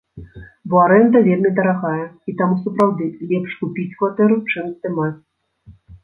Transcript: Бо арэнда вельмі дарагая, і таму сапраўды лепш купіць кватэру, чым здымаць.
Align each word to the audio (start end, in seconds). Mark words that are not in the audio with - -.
Бо 0.71 0.75
арэнда 0.85 1.19
вельмі 1.25 1.49
дарагая, 1.57 2.05
і 2.31 2.33
таму 2.39 2.55
сапраўды 2.61 3.09
лепш 3.33 3.51
купіць 3.59 3.85
кватэру, 3.99 4.39
чым 4.55 4.65
здымаць. 4.73 5.13